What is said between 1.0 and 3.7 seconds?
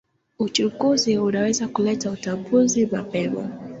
unaweza kuleta utambuzi wa mapema.